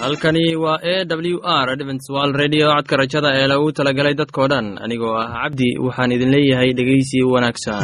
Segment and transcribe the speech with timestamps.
[0.00, 5.14] halkani waa e w r dventswal redio codka rajada ee lagu talagalay dadkoo dhan anigoo
[5.22, 7.82] ah cabdi waxaan idin leeyahay dhegeysi wanaagsan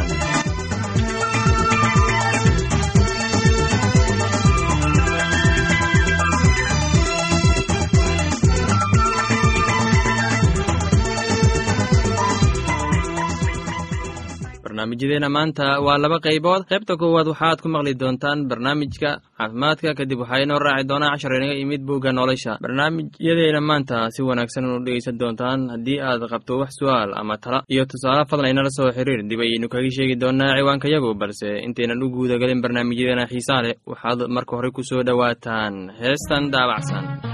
[14.94, 16.64] barnaamijyadeena maanta waa laba qaybood.
[16.70, 21.54] Qaybta koowaad waxaad ku maqli doontaan barnaamijka caafimaadka kadib waxaa inoo raaci doonaa cashar inaga
[21.54, 22.58] imid bugga nolosha.
[22.62, 27.62] Barnaamijyadeena maanta si wanaagsan unu dhegeysan doontaan haddii aad qabto wax su'aal ama tala.
[27.68, 32.08] Iyo tusaale fadlan inala soo xiriir dib ayaynu kaga sheegi doonaa ciwaankayagu balse intaynan u
[32.14, 37.33] guudagelin barnaamijyadeena xiisaa leh waxaad marka hore ku soo dhowaataan heestan daabacsan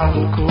[0.00, 0.46] kacalko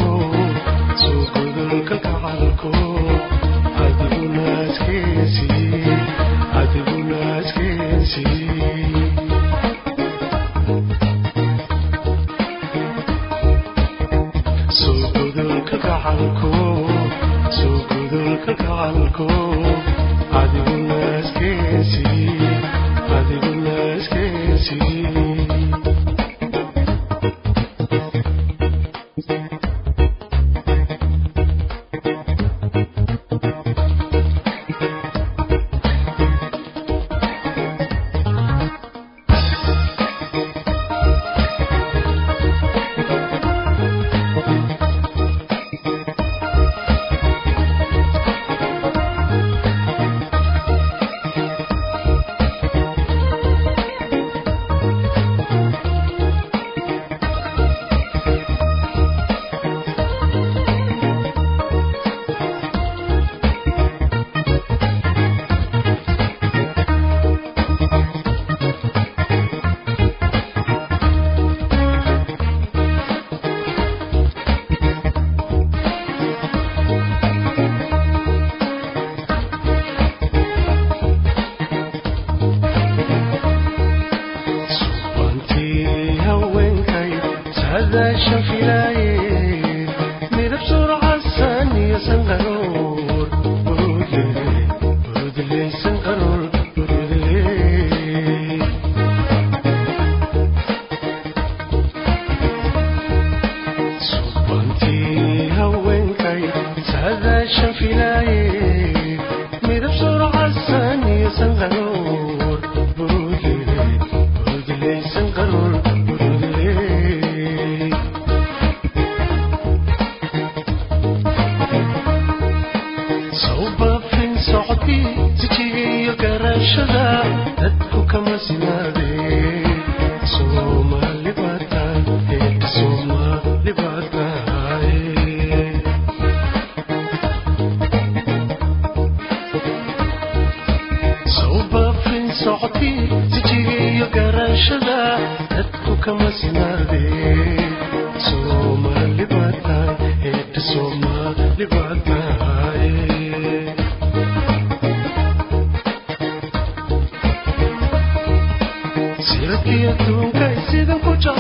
[107.42, 107.82] الشمس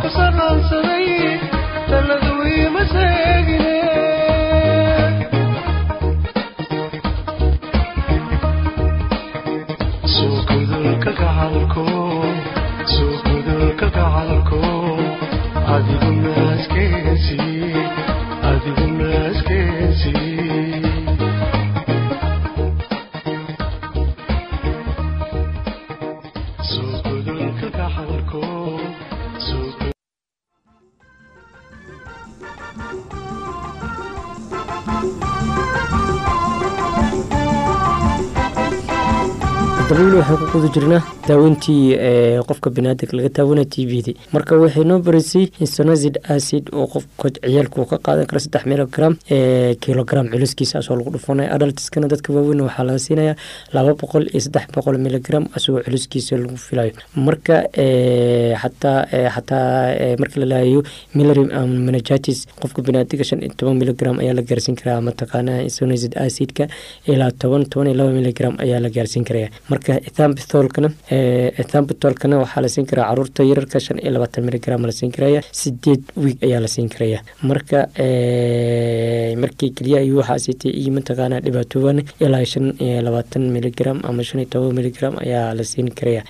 [0.00, 0.35] ku sar
[40.28, 41.96] waxaan ku guda jirnaa daaweyntii
[42.48, 47.30] qofka binaadamka laga taawana t v d marka waxay noo barisay insonazid acid oo qofka
[47.42, 49.16] ciyaalku ka qaadan kara saddex milogram
[49.84, 53.34] kilogram culiskiisa asoo lagu dhufanaya adaltiskana dadka waaweyn waxaa laga siinaya
[53.74, 56.92] laba boqol iyo saddex boqol miligram asagoo culiskiisa lagu filayo.
[57.16, 57.56] Marka
[58.62, 58.98] xataa
[59.34, 60.82] xataa marka la laayayo
[61.14, 61.44] milary
[61.86, 66.68] menagitis qofka binaadiga shan iyo toban miligram ayaa la gaarsiin karaa mataqaanaa insonazid acidka
[67.06, 69.48] ilaa toban toban iyo laba miligram ayaa la gaarsiin karaya.
[69.70, 70.90] Marka ethambitholkana
[71.62, 75.40] ethambitholkana waxaa la siin karaa carruurta yararka shan iyo labaatan miligram la siin karaya.
[75.60, 77.20] Sideed wiig ayaa la siin karaya.
[77.48, 77.80] Marka
[79.42, 84.40] markii keliya ayuu waxaa siitay iyo mataqaanaa dhibaatooban ilaa shan iyo labaatan miligram ama shan
[84.40, 86.22] iyo toban miligram ayaa la siin karaya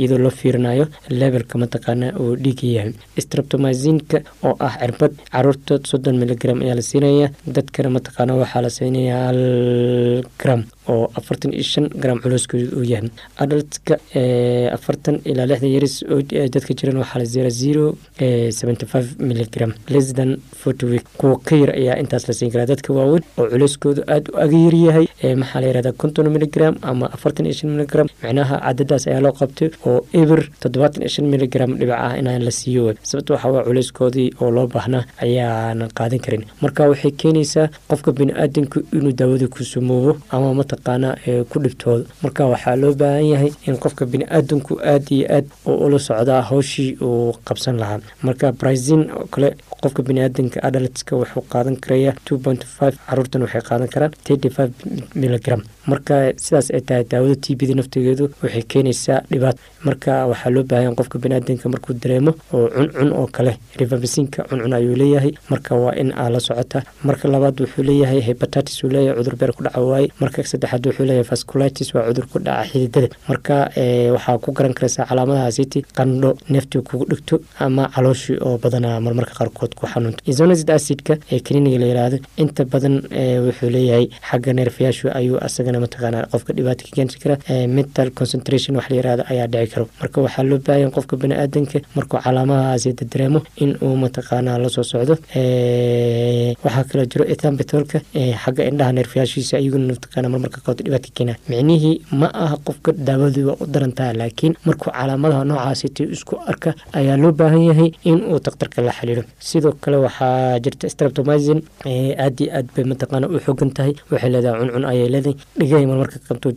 [0.00, 0.86] iyadoo loo fiirinayo
[1.20, 2.92] levelka mataqaanaa uu dhiiga yahay.
[3.24, 4.18] Streptomazinka
[4.48, 9.40] oo ah cirbad carruurta soddon miligram ayaa la siinaya dadkana mataqaana waxaa la siinaya hal
[10.40, 13.10] gram oo afartan iyo shan gram culooskooda uu yahay
[13.44, 13.94] adaltka
[14.76, 16.20] afartan ilaa lixdan yaris oo
[16.54, 17.84] dadka jiran waxaa la zera zero
[18.58, 20.30] seventy five miligram less than
[20.92, 21.04] week.
[21.18, 22.66] Kuwa ka yar ayaa intaas la siin karaa.
[22.72, 25.06] Dadka waaweyn oo culeyskoodu aada u agayar yahay
[25.42, 29.68] maxaa la yirahdaa konton miligram ama afartan iyo shan miligram micnaha cadadaas ayaa loo qabtay
[29.86, 32.94] oo eber toddobaatan iyo shan miligram dhibac ah inaan la siiyo.
[33.02, 36.44] Sababto waxaa waa culeyskoodii oo loo baahnaa ayaanan qaadan karin.
[36.62, 41.16] Marka waxay keenaysaa qofka bini-aadanku inuu daawada ku sumoobo ama mataqaana
[41.50, 45.98] ku dhibtoodo marka waxaa loo baahan yahay in qofka bini-aadanku aada iyo aad oo ula
[45.98, 48.00] socdaa hawshii uu qabsan lahaa.
[48.22, 53.62] Marka brazin oo kale qofka bini-aadanka adaltska wuxuu qaadan karaya two point five caruurtan waxay
[53.62, 54.72] qaadan karaan thirty five
[55.14, 60.50] miligram marka sidaas ay tahay daawada t b da naftigeedu waxay keenaysaa dhibaato marka waxaa
[60.54, 65.32] loo baahanya qofka baniaadanka markuu dareemo oo cuncun oo kale rivabisinka cuncun ayuu leeyahay.
[65.50, 66.82] Marka waa in aa la socota.
[67.08, 70.08] Marka labaad wuxuu leeyahay hebatatis uu leeyahay cudur beer ku dhaca waaye.
[70.20, 73.54] Marka saddexaad wuxuu leeyahay vasculitis waa cudur ku dhaca xididada marka
[74.14, 79.72] waxaa ku garan karaysaa calaamadahaasiti qandho neeftii kugu dhigto ama calooshii oo badanaa marmarka qaarkood
[79.78, 80.20] ku xanuunto.
[80.30, 82.94] Isonacid acidka ee kaniiniga la yiraahdo inta badan
[83.46, 86.90] wuxuu leeyahay xagga neerfayaashu ayuu asagana mataqaana qofka dhibaata ka
[89.74, 94.84] kara marka waxaa loo baahan qofka baniaadanka markuu calaamadahaasi dareemo in uu mataqaana la soo
[94.92, 95.14] socdo
[96.64, 97.98] waxaa kaloo jiro ethambitolka
[98.42, 99.84] xagga indhaha neerfayaashiisa ayaguna
[101.50, 107.16] micnihii ma aha qofka daawadii waa u darantaha laakiin markuu calaamadaha noocaasiti isku arka ayaa
[107.22, 108.38] loo baahan yahay in uu
[108.86, 109.22] la xiriiro.
[109.48, 111.60] Sidoo kale waxaa jirta streptomizin
[112.24, 116.48] aad aad bay mataqaana u xogan tahay waxay leedahay cuncun ayay leedahay dhigay marmarka qabto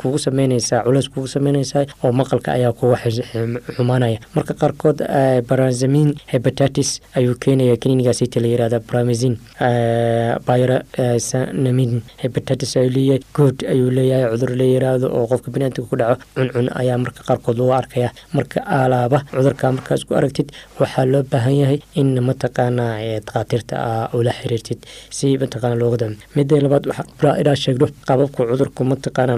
[0.00, 2.96] kugu sameynaysaa culeys kugu sameynaysaa oo maqalka ayaa kuga
[3.76, 4.18] xumaanaya.
[4.34, 4.98] Marka qaarkood
[5.48, 9.34] barazamin hebatatis ayuu keenaya kaniinigaasita la yirahda bramazin
[10.46, 16.22] byranamin hebatatis ayuu leeyahay good ayuu leeyahay cudur la yiraahdo oo qofka biniaadamka ku dhaco
[16.36, 20.48] cuncun ayaa marka qaarkood lagu arkaya marka alaaba cudurka markaas ku aragtid
[20.80, 22.86] waxaa loo baahan yahay in mataqaana
[23.26, 23.76] dakhaatiirta
[24.18, 29.34] ula xiriirtid si mataqaana looga mida labaad waxaa inaa sheegno qaababka cudurku mataqaana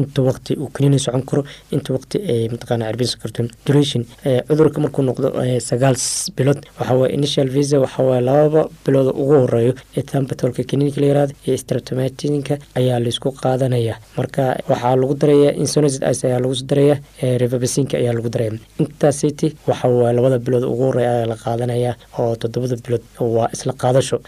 [0.00, 1.42] inta waqti uu kaniini socon karo
[1.76, 4.02] inta waqti ay mataqaana cirbinsan karto duration.
[4.48, 5.28] Cudurka markuu noqdo
[5.68, 5.96] sagaal
[6.36, 11.34] bilood waxaa waye initial visa waxaa waye lababa bilood ugu horeeyo ethambitolka kaniinka la yiraahdo
[11.46, 13.94] iyo streptomatinka ayaa la isku qaadanaya.
[14.18, 16.96] Marka waxaa lagu daraya insonacid ice ayaa lagu daraya
[17.42, 22.34] revabasinka ayaa lagu daraya intaasiti waxa waye labada bilood ugu horreeya ayaa la qaadanaya oo
[22.42, 23.04] toddobada bilood
[23.36, 24.18] waa isla qaadasho.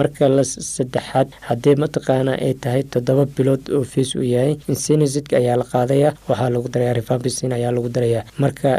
[0.00, 4.54] Marka la saddexaad haddii mataqaana ay tahay toddoba bilood oo fees uu yahay.
[4.72, 8.70] Insonacid ayaa la qaadaya waxaa lagu daraya revabasin ayaa lagu daraya marka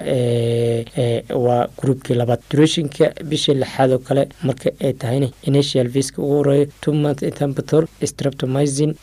[1.46, 2.40] waa groupkii labaad.
[2.52, 7.86] Durationka bishii lixaad oo kale marka ay tahayna initial viska ugu horeeyo two month ethambitol
[8.12, 8.94] streptomizin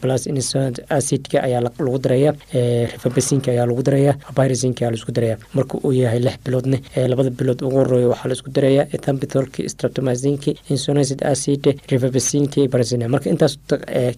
[0.00, 5.36] plus insonacid acidka ayaa lagu daraya revabasinka ayaa lagu daraya virusinka ayaa la isku daraya
[5.54, 6.78] marka uu yahay lix biloodne
[7.12, 13.28] labada bilood ugu horeeyo waxaa la isku daraya ethambitolki streptomizinki insonacid acid revabasinki barazin marka
[13.34, 13.54] intaas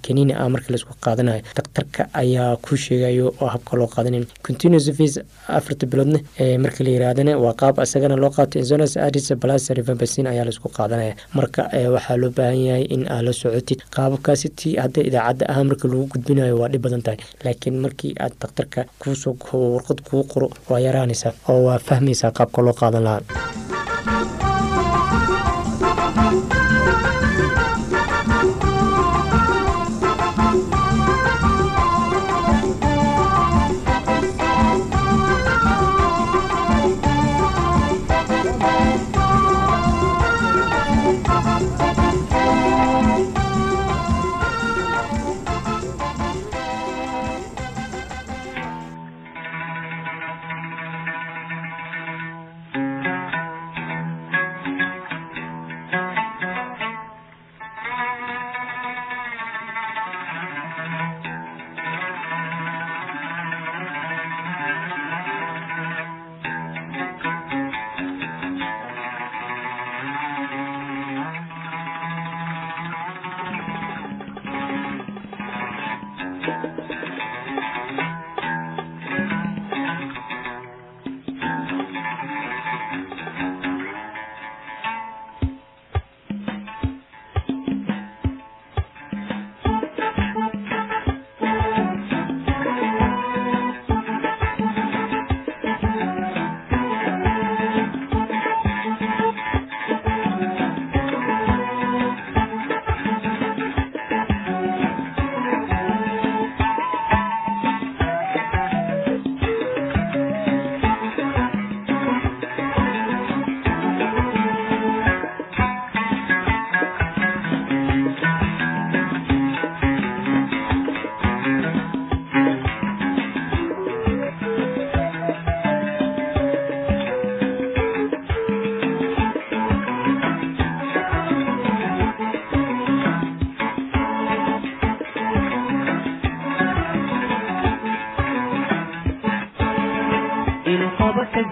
[0.06, 4.86] kaniini ah marka la isku qaadanayo daktarka ayaa ku sheegayo oo habka loo qaadanayo continuous
[5.00, 5.14] vis
[5.58, 6.20] afarta biloodne
[6.64, 8.54] marka la yirahdana waa qaab isagana loo qaato.
[8.62, 11.14] Insonacid acid plus revabasin ayaa la isku qaadanaya.
[11.38, 11.62] Marka
[11.94, 13.78] waxaa loo baahan yahay in aad la socotid.
[13.94, 17.18] Qaababkaasi tii hadda idaacadda ah marka lagu gudbinayo waa dhib badan tahay.
[17.44, 19.34] Laakiin markii aad daktarka kuusoo
[19.74, 23.22] warqad kuu qoro waa yaraanaysaa oo waa fahmaysaa qaabka loo qaadan lahaa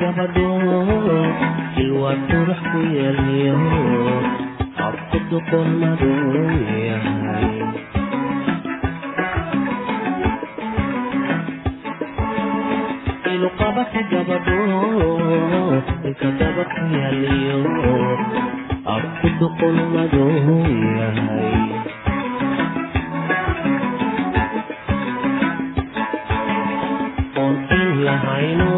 [0.00, 0.48] gabadho
[1.82, 3.56] ilwaa qurux ku yeelyo
[4.78, 6.50] habku doqon madow
[6.88, 7.56] yahay
[13.32, 14.58] iluqabaka gabadho
[16.08, 17.58] ilka daba ku yaaliyo
[18.94, 20.30] abku doqon madow
[20.98, 21.56] yahay
[27.88, 28.77] ekmiyanoo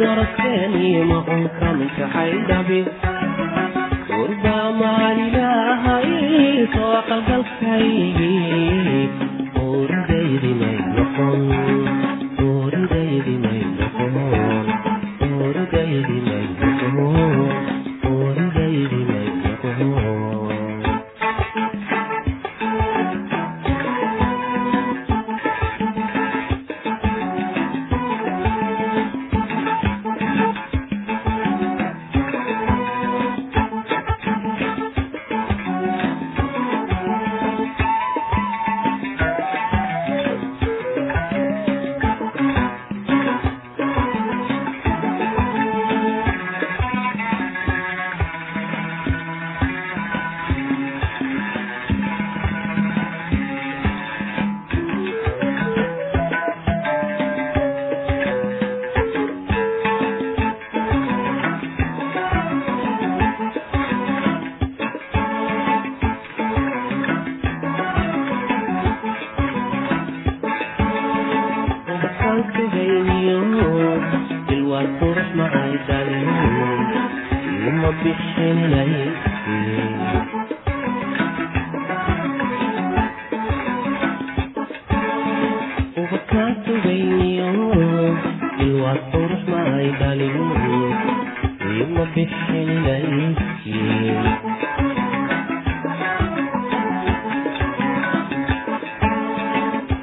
[0.00, 2.80] soo daradkani ma uun ka mintaxay dhabi
[4.08, 6.08] gurbaa maalilahay
[6.74, 8.29] soo qalgalkaygii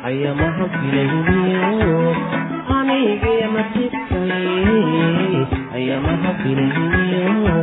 [0.08, 2.00] ayamaha filayniyo
[2.78, 4.48] anigaya nasiibkay
[5.78, 7.56] ayamaha filayniyo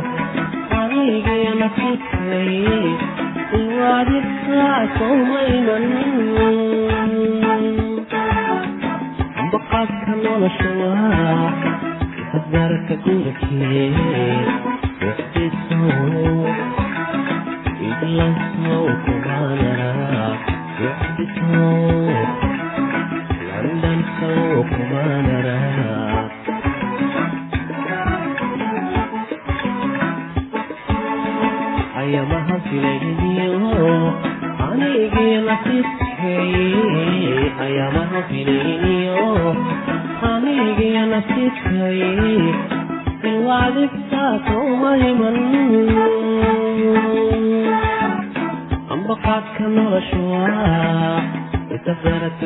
[0.79, 2.53] anigaya nasiibkay
[3.61, 5.85] iwaadibkaa sowmayman
[9.51, 11.49] baqaadka nolosha waa
[12.33, 13.89] hadbaarka gurikee
[15.01, 16.05] wixdisow
[48.93, 51.21] ambaqaadka nolosha waa
[51.75, 52.45] isafaraka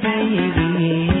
[0.33, 1.20] iglansow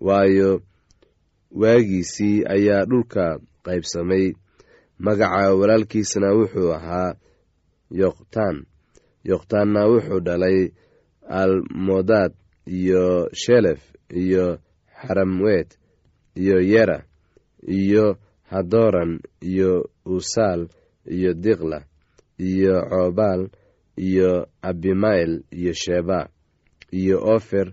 [0.00, 0.62] waayo
[1.50, 4.32] waagiisii ayaa dhulka qaybsamay.
[4.98, 7.14] Magaca walaalkiisna wuxuu ahaa
[7.90, 8.56] yoqtaan.
[9.24, 10.58] Yoqtaanna wuxuu dhalay
[11.28, 12.32] almodaad
[12.66, 13.80] iyo shelef
[14.22, 14.58] iyo
[15.00, 15.78] xaramwet
[16.34, 17.04] iyo yera
[17.68, 18.16] iyo
[18.50, 20.68] hadoran iyo usaal
[21.06, 21.84] iyo diqla
[22.38, 23.42] iyo coobaal
[23.96, 26.28] iyo abimael iyo sheba
[26.92, 27.72] iyo ofer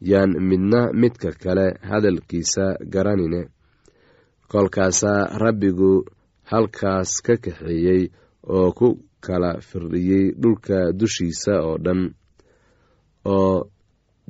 [0.00, 3.48] yaan midna midka kale hadalkiisa garanine.
[4.48, 6.04] Kolkaasaa rabbigu
[6.50, 8.02] halkaas ka kaxeeyey
[8.56, 8.88] oo ku
[9.20, 12.02] kala firdhiyey dhulka dushiisa oo dhan
[13.24, 13.70] oo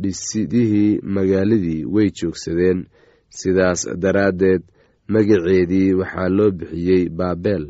[0.03, 2.87] dhisidihii magaaladii way joogsadeen.
[3.39, 4.63] Sidaas daraaddeed
[5.13, 7.65] magaceedii waxaa loo bixiyey baabel.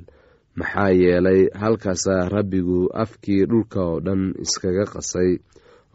[0.59, 5.31] Maxaa yeelay halkaasaa rabbigu afkii dhulka oo dhan iskaga qasay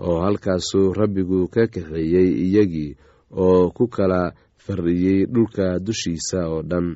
[0.08, 2.92] oo halkaasuu rabbigu ka kaxeeyey iyagii
[3.44, 4.22] oo ku kala
[4.66, 6.88] fardhiyey dhulka dushiisa oo dhan.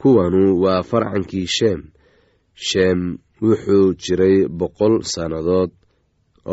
[0.00, 1.80] Kuwanu waa farcankii sheem.
[2.66, 3.00] Sheem
[3.42, 5.70] wuxuu jiray boqol sannadood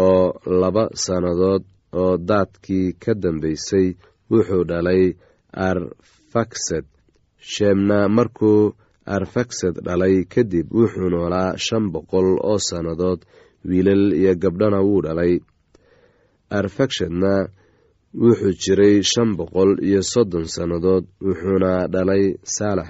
[0.06, 0.24] oo
[0.62, 1.64] laba sannadood
[2.02, 3.88] oo daadkii ka dambaysay
[4.32, 5.04] wuxuu dhalay
[5.68, 6.86] arfaksad.
[7.52, 8.74] Sheemna markuu
[9.16, 13.20] arfaksad dhalay kadib wuxuu noolaa shan boqol oo sannadood
[13.70, 15.34] wiilal iyo gabdhana wuu dhalay
[16.60, 17.34] arfakshadna
[18.22, 22.24] wuxuu jiray shan boqol iyo soddon sannadood wuxuuna dhalay
[22.56, 22.90] saalax.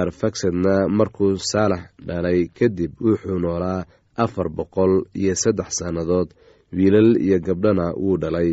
[0.00, 3.80] Arfaksadna markuu saalax dhalay kadib wuxuu noolaa
[4.24, 6.28] afar boqol iyo saddex sannadood
[6.76, 8.50] wiilal iyo gabdhana wuu dhalay.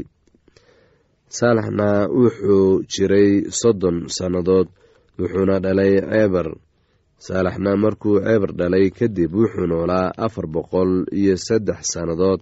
[1.37, 4.67] Saalaxna wuxuu jiray soddon sannadood
[5.19, 6.47] wuxuuna dhalay ceebar
[7.25, 12.41] saalaxna markuu ceebar dhalay kadib wuxuu noolaa afar boqol iyo saddex sannadood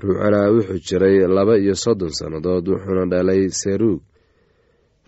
[0.00, 4.00] ruucana wuxuu jiray laba iyo soddon sannadood wuxuuna dhalay seruug.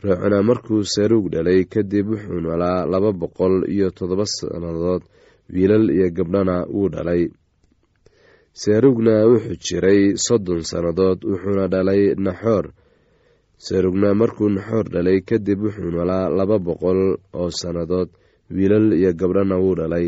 [0.03, 5.03] Ruucana markuu seruug dhalay kadib wuxuu noolaa laba boqol iyo toddoba sannadood
[5.53, 7.23] wiilal iyo gabdhana wuu dhalay.
[8.53, 12.66] Seruugna wuxuu jiray soddon sannadood wuxuuna dhalay naxoor.
[13.59, 17.01] Serugna markuu naxoor dhalay kadib wuxuu noolaa laba boqol
[17.40, 18.09] oo sannadood
[18.55, 20.07] wiilal iyo gabdhana wuu dhalay.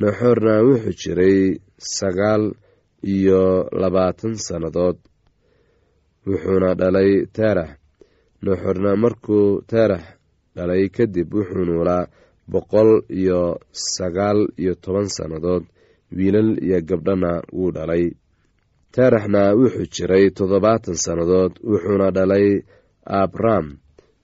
[0.00, 2.44] Naxoorna wuxuu jiray sagaal
[3.02, 4.96] iyo labaatan sannadood.
[6.26, 7.70] Wuxuuna dhalay teerax
[8.42, 10.04] naxoorna markuu teerax
[10.56, 12.08] dhalay kadib wuxuu noolaa
[12.52, 13.40] boqol iyo
[13.72, 15.64] sagaal iyo toban sannadood.
[16.16, 18.04] Wiilal iyo gabdhana wuu dhalay.
[18.94, 22.46] Teeraxna wuxuu jiray toddobaatan sannadood wuxuuna dhalay
[23.04, 23.66] abram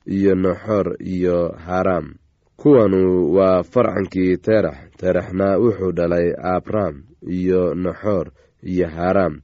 [0.07, 2.15] iyo naxor iyo haram
[2.57, 6.95] kuwanu waa farcankii teerax teeraxna wuxuu dhalay abram
[7.39, 8.27] iyo naxor
[8.73, 9.35] iyo haram.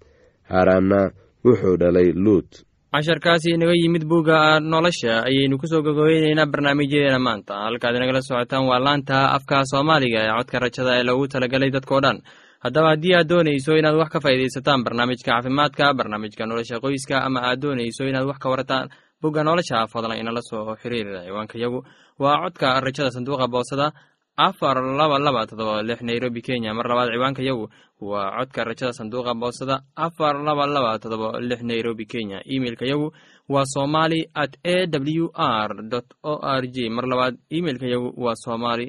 [0.51, 1.11] Haramna
[1.45, 2.51] wuxuu dhalay luut.
[2.93, 7.55] Casharkaasi inaga yimid bugga nolosha ayaynu ku soo gogobeyneynaa barnaamijyadeena maanta.
[7.67, 12.19] Halkaad inagala socotaan waa laanta afka soomaaliga ee codka rajada ee loogu talagalay dadkao dhan.
[12.65, 17.61] Haddaba haddii aad doonayso inaad wax ka faa'iidaysataan barnaamijka caafimaadka barnaamijka nolosha qoyska ama aad
[17.63, 18.87] doonayso inaad wax ka warataan
[19.23, 21.81] bugga nolosha fadlan inala soo xiriira ciwaanka yagu.
[22.19, 23.87] Waa codka rajada sanduuqa boosada
[24.47, 26.71] afar laba laba todoba lix nairobi kenya.
[26.79, 27.65] Mar labaad ciwaanka yagu
[28.11, 29.77] waa codka rajada sanduuqa boosada.
[30.07, 32.39] Afar laba laba todoba lix nairobi kenya.
[32.55, 33.09] Imeilka yagu
[33.49, 35.71] waa somali at a w r
[36.23, 38.87] o r j mar labaad imeilka yagu waa somali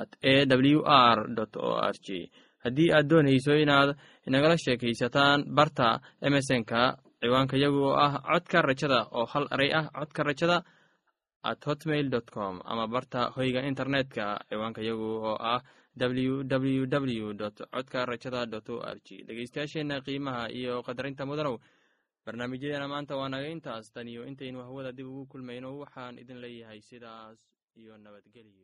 [0.00, 1.18] at a w r
[1.56, 2.30] o r j
[2.64, 3.90] haddii aad doonayso inaad
[4.26, 5.88] inagala sheekaysataan barta
[6.26, 6.80] emesonka
[7.20, 10.56] ciwaanka yagu oo ah codka rajada oo hal eray ah codka rajada
[11.50, 15.60] at hotmail com ama barta hoyga internetka ciwaanka yagu oo ah
[15.96, 16.44] w
[16.84, 21.56] w dot codka rajada dot o r g dhegeystayaasheenna qiimaha iyo qadarinta mudanow
[22.24, 23.92] barnaamijyadeena maanta waa naga intaas.
[23.94, 27.38] Tan iyo intaynu hawada dib ugu kulmayno waxaan idin leeyahay sidaas
[27.80, 28.60] iyo nabadgelyo